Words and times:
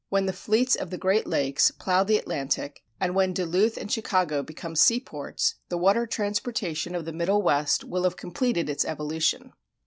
When 0.09 0.25
the 0.25 0.33
fleets 0.33 0.75
of 0.75 0.89
the 0.89 0.97
Great 0.97 1.27
Lakes 1.27 1.69
plow 1.69 2.03
the 2.03 2.17
Atlantic, 2.17 2.81
and 2.99 3.13
when 3.13 3.35
Duluth 3.35 3.77
and 3.77 3.91
Chicago 3.91 4.41
become 4.41 4.75
seaports, 4.75 5.57
the 5.69 5.77
water 5.77 6.07
transportation 6.07 6.95
of 6.95 7.05
the 7.05 7.13
Middle 7.13 7.43
West 7.43 7.83
will 7.83 8.05
have 8.05 8.17
completed 8.17 8.67
its 8.67 8.83
evolution. 8.83 9.53